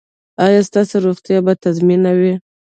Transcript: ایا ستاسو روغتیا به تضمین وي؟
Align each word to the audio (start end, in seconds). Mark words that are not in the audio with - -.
ایا 0.45 0.61
ستاسو 0.69 0.95
روغتیا 1.05 1.39
به 1.45 1.53
تضمین 1.63 2.01
وي؟ 2.19 2.33